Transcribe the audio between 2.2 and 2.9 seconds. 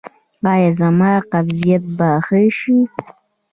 ښه شي؟